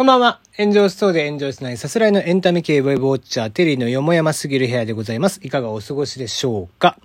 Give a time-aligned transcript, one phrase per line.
[0.00, 0.40] こんばんは。
[0.56, 5.40] 炎上しそうで炎上しないさすらいのエンタメ系ウェブウォッチャー、テリーのよもやますぎる部屋でございます。
[5.42, 6.96] いかがお過ごしでしょうか？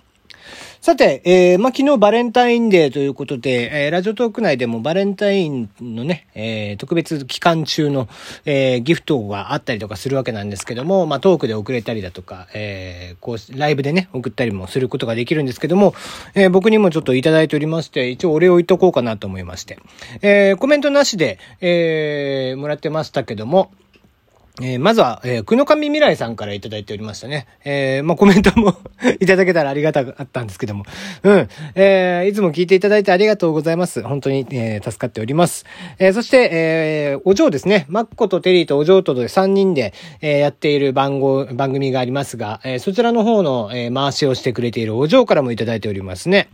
[0.80, 8.08] さて、えー、まあ、昨日バレンタインデーということで、えー、ラジオトーク内でもバレンタインのね、えー、特別期間中の、
[8.44, 15.94] え、ギフトがあったりとかするわけなんですけども、まあ、トークで送れたりだとか、え、こう、ライブでね、送ったりもすることができるんですけども、
[16.34, 19.78] え、僕にもちょっといただいておりまして、一応お礼を言っとこうかなと思いまして、
[20.20, 23.70] え、コメントなしで、え、もらってましたけども、
[24.62, 27.46] えー、まずは、えー、くのかみ未来さんからいただいておりましたね。
[27.64, 28.74] えー、まあ、コメントも
[29.20, 30.84] いただけたらありがたかったんですけども。
[31.24, 31.48] うん。
[31.74, 34.02] えー、いつも聞いていただいてありがとうございます。
[34.02, 35.66] 本当に、えー、助かっております。
[35.98, 37.84] えー、そして、えー、お嬢ですね。
[37.90, 39.92] マッコとテリーとお嬢とで3人で、
[40.22, 46.48] えー、やっている番号、番組がありますが、えー、そちらの方の、えー、回しをしてくれているお嬢からもいただいておりますね。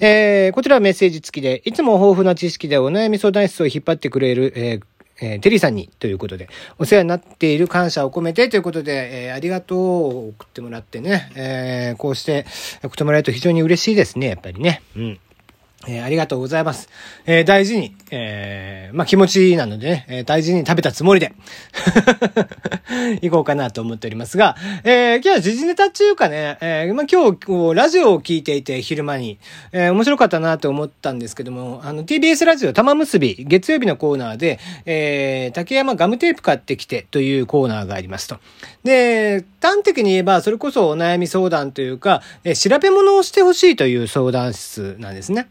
[0.00, 4.91] えー、こちらはメッセージ付きで、いつも豊富な知識でお悩み相談室を引っ張ってくれる、えー
[5.22, 12.44] えー、テリーさんにということで、お世話になっている感謝を込めてということで、えー、ありがとうを送ってもらってね、えー、こうして
[12.82, 14.82] 送ってもらえると非常に嬉しいですね、やっぱりね。
[14.96, 15.20] うん。
[15.86, 16.88] えー、ありがとうございます。
[17.26, 21.32] えー、大事に、えー、まあ、気持ちなのでね、えー、大事に食べたつもりで
[23.20, 29.38] 行こうかなと思っておりますが、えー、今日は時事ネタっていうかね、え、まあ、今日、ラジオを聞いていて、昼間に、
[29.72, 38.38] え、面白かったなと思ったんですけども、あの、TBS ラジオ玉結び、月曜日のコーナーで、え、竹山ガムテープ買ってきてというコーナーがありますと。
[38.84, 45.48] で、端的に言えば、それこそお悩み相談というか、え、調べ物をしてほしいという相談室なんですね。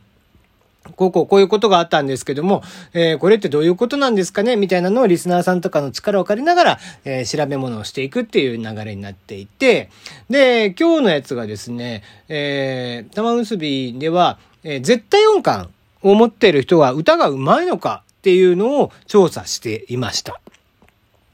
[0.95, 4.56] こうこうこういうことがあったんですけども、えー、これってどういうことなんですかね？
[4.56, 9.89] みたいなのをリスナーさんとかの力を借りながら、えー、調べ物をしていくっていう流れになっていて、
[10.30, 15.70] で、今日のやつがですね、えー、玉結びでは、えー、絶対音感
[16.03, 20.39] を持っている人は歌が上手いのかっていうのを調査していました。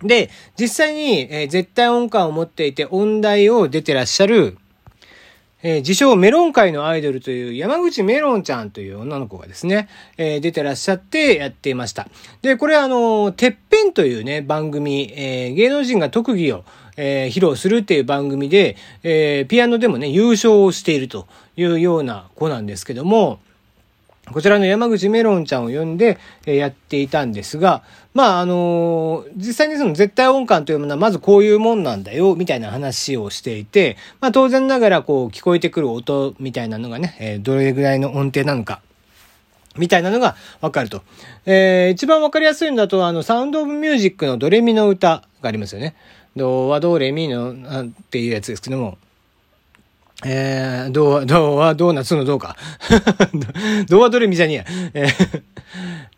[0.04, 4.58] で、実際に、えー、絶対音感を持っていて音大を出てらっしゃる
[5.64, 12.08] えー、自称メロン界のアイドルという山口メロンちゃんという女の子がですね、えー、出てらっしゃってやっていました。
[12.42, 16.64] で、これあの、てっぺんというね、番組、えー、芸能人が特技を、
[16.96, 23.40] え、披露するっていう番組で、え、ピアノでもね、優勝をしているというような子なんですけども、
[24.32, 27.84] こちらの山口メロンちゃんを呼んで、えやっていたんですが、
[28.14, 38.82] まあ、あのー、実際にその絶対音感というものはまずこういうもんなんだよ、みたいな話をしていて、まあ当然ながらこう聞こえてくる音みたいなのがね、え、どれぐらいの音程なのか、
[39.78, 41.04] みたいなのがわかると。
[41.46, 45.96] えー、一番わかりやすいんだと、あの、サウンドオブミュージックのドレミの歌がありますよね。
[46.36, 48.98] ドはドレミの、っていうやつですけども、
[50.26, 52.56] えー、どう、どうは、ドーナツのどうか。
[53.88, 55.08] どうはドレミじゃねえや。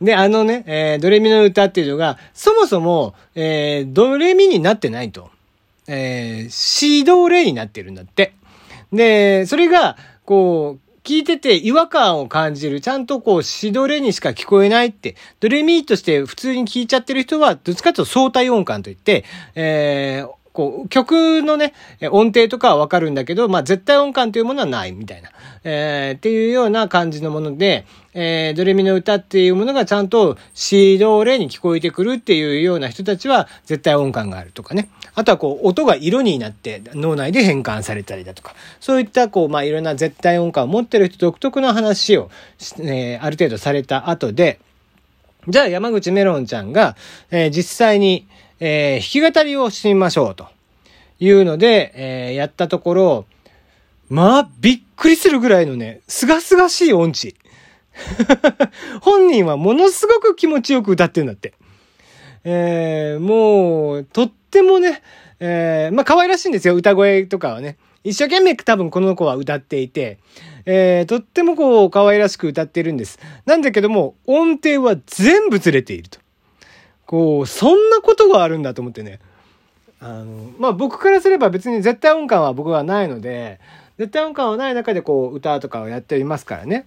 [0.02, 5.30] で、あのね、えー、ドレミの歌っていうのが、そもそも、えー、ドレミになってないと。
[5.88, 8.34] えー、シドレになってるんだって。
[8.94, 12.82] で、それが、こう、聞いてて違和感を感じる。
[12.82, 15.16] ちゃんとこう、シドレにしか聞こえないって。
[15.40, 21.74] ドレミとして普通に聞いちゃってる人は、どっちかというと相対音感といって、えー、こう、曲のね、
[22.12, 25.30] 音程とかはわかるんだけど、まあ、絶対音感というものはないみたいな、
[25.64, 34.90] えー、っていうような感じのもので、えー、ドレミの歌っていうものがちゃんとシードレに聞こえてくるっていうような人たちは絶対音感があるとかね。
[35.16, 42.30] あとはこう、音が色になって脳内で変換されたりだとか、そういったこう、まあ、いろんな絶対音感を持ってる人独特の話を、
[42.80, 44.60] えー、ある程度された後で、
[45.48, 46.98] じゃあ山口メロンちゃんが、
[47.32, 48.28] えー、実際に、
[48.60, 50.48] えー、弾き語りをしてみましょうと
[51.20, 53.26] いうので、えー、やったところ、
[54.10, 57.36] まあ、びっくりするぐらいのね、すがすがしい音痴。
[59.02, 61.54] 本人はものすごく気持ちよく歌ってるんだって。
[62.44, 65.02] えー、もう、とってもね、
[65.40, 67.78] えー、まあ可愛らしいんですよ、歌声とかはね。
[68.04, 70.20] 一生懸命多分この子は歌っていて、
[70.66, 73.20] えー、とってもこう可愛らしく歌ってるんです。
[73.46, 76.20] なんだけども、音程は全部ずれていると。
[77.10, 79.20] こう、そんなことがあるんだと思ってね。
[80.00, 83.60] あの、まあ、僕からすれば別に絶対音感は僕はないので、
[83.98, 86.86] 絶対音感はない中でこう、歌とかをやっていますからね。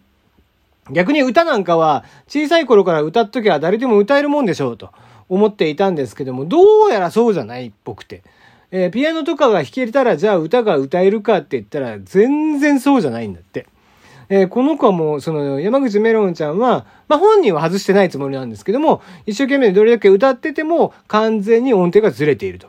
[0.92, 4.92] 逆に歌なんかは、小さい頃から歌っときは誰でも歌えるもんでしょうと
[5.28, 8.22] 思っていたんですけども、どうやらそうじゃないっぽくて。
[8.70, 13.66] えー、ピアノとかが弾けたら、じゃあ歌が歌えるかって言ったら、全然そうじゃないんだって。
[14.34, 22.68] えー、この子も、その、山口メロンちゃんは、まあ、本人は外してないつもりなんですけども、一生懸命どれだけ歌ってても、完全に音程がずれていると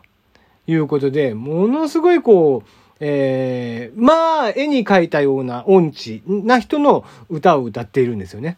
[0.67, 2.69] いうことで、ものすごいこう、
[2.99, 8.57] えー、まあ、絵に描いたような音痴な人の歌を歌っているんですよね。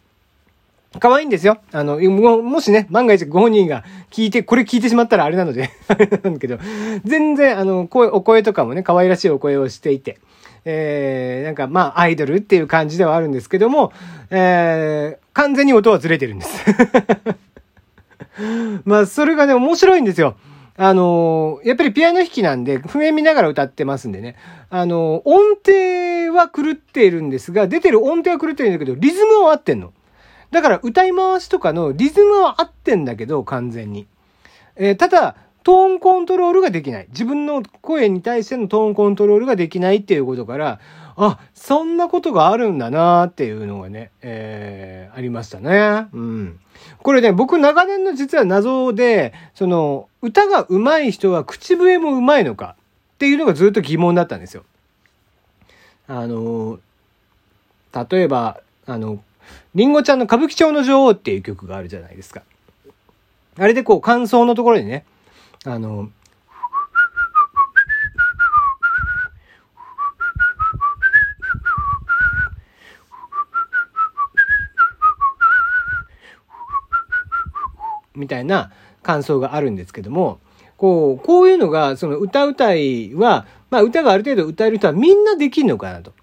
[0.99, 1.59] 可愛いんですよ。
[1.73, 6.57] あの、ももしね、万が一ご本人が聞いて、これ聞いてしまったらあれなのであれなんだけど、
[7.03, 10.17] 全然、あの、声、お声とかもね、可愛らしいお声をしていて、
[10.65, 13.93] えー、なんか、まあ、アイドルっていう感じではあるんですけども、
[14.31, 16.65] えー、完全に音はずれてるんです
[18.83, 20.35] まあ、それがね、面白いんですよ。
[20.77, 24.35] あのやっぱりピアノ弾きなんで、譜面見ながら歌ってますんでね。
[24.69, 29.93] あの音程は狂っているんですが、出てる音程は狂ってるんだけど、リズムは合ってんの。
[30.51, 34.05] だから歌い回しとかのリズムは合ってんだけど、完全に。
[34.75, 37.07] えー、ただ、トーンコントロールができない。
[37.09, 40.79] 自分の声に対してのトーンコントロールができないっていうことから、
[41.17, 46.05] あ、そんなことがあるんだなっていうのがね、えー、ありましたね。
[46.13, 46.59] うん。
[47.01, 52.75] これね、僕長年の実は謎で、その、歌が上手い人は口笛も上手いのか
[53.15, 54.63] っていうのがずっと疑問だったんですよ。
[56.07, 56.77] あの、
[58.11, 59.17] 例えば、あの、
[59.73, 62.43] りんごちゃんの歌舞伎町の女王っていう曲があるじゃないですか。
[63.57, 65.05] あれでこう感想のところにね、
[65.67, 66.09] あの、
[78.15, 78.71] みたいな
[79.03, 80.39] 感想があるんですけども、
[80.77, 86.13] こう、こういうのが、その歌うたいは、まあ歌がある程度歌える人はみんなできるのかなと。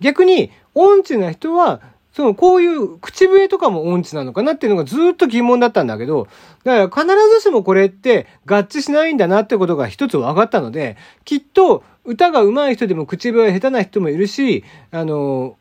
[0.00, 1.80] 逆に、音痴な人は、
[2.12, 6.28] その、こういう口笛とかも音痴なのかなっていうのがずっと疑問だったんだけど、
[6.64, 15.56] だから必ずしもこれって合致しないんだなってことが一つ分かったので、きっと歌が上手い人でも口笛下手な人もいるし、あの、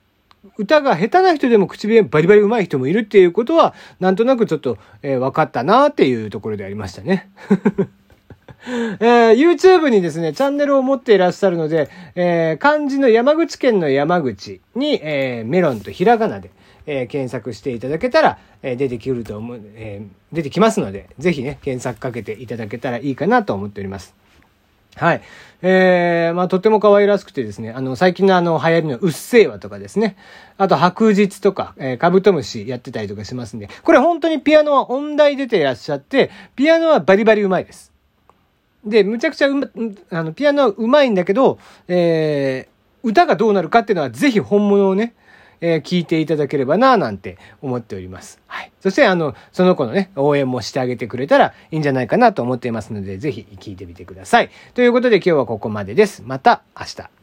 [0.57, 7.29] 歌が下手な人でも口笛バリバリ上手い人もいるっていうことは、なんとなくちょっと、えー、分かったなっていうところでありましたね。
[8.67, 16.51] えー、YouTube にですね、チャンネルを持っていらっしゃるので、えー、漢字の山口県の山口に、えー、メロンとひらがなで、
[16.85, 24.15] え、検索していただけたら、え、出てくると思う、え、出てきますので、ぜひね、検索かけていただけたらいいかなと思っております。
[24.95, 25.21] はい。
[25.61, 30.17] えー、まあ、とても可愛らしくてですね、あの、最近のあの、流行りのうっせぇわとかですね、
[30.57, 37.90] あと白日とか、えー、カブトムシやってたりとかしますんで、これ本当にピアノは音大出ていらっしゃって、ピアノはバリバリ上手いです。
[38.85, 39.67] で、むちゃくちゃうま、
[40.09, 45.13] あの、ピアノはうまいんだけど、えー、歌がどうなるかっていうのはぜひ本物をね、
[45.61, 48.41] えー、聞いていただければな、なんて思っております。
[48.47, 48.71] はい。
[48.79, 54.49] そして、あの、その子のね、応援もしてあげてくれたらいいんじゃないかなと思っていますので、ぜひ聞いてみてください。
[54.73, 56.23] ということで今日はここまでです。
[56.25, 57.20] また明日。